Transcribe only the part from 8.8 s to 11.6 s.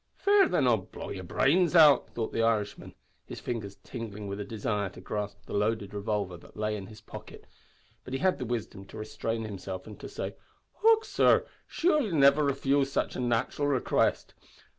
to restrain himself and to say, "Och! sor,